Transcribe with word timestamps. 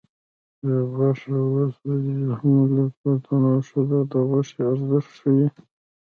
چې 0.59 0.69
غوښه 0.93 1.37
وسوځي 1.55 2.17
هم 2.39 2.57
له 2.75 2.83
پیتو 2.97 3.33
نه 3.43 3.51
ښه 3.67 3.81
ده 3.89 3.99
د 4.11 4.13
غوښې 4.29 4.61
ارزښت 4.71 5.09
ښيي 5.19 5.47